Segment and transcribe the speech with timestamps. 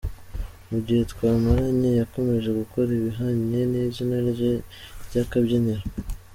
[0.69, 4.51] Mu gihe twamaranye, yakomeje gukora ibihwanye n’izina rye
[5.07, 5.83] ry’akabyiniriro.